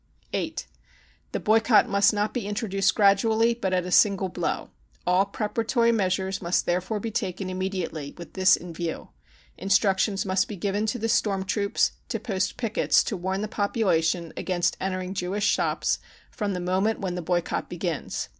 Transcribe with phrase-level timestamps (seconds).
[0.33, 0.65] (8)
[1.31, 4.71] The boycott must not be introduced gradually, but at a "Single blow.
[5.05, 9.09] All preparatory measures must therefore be taken immediately with this in view.
[9.59, 14.33] Instructions must be given to the storm troops to post pickets to warn the population
[14.35, 15.99] against entering Jewish shops
[16.31, 18.29] from the moment when the boycott begins.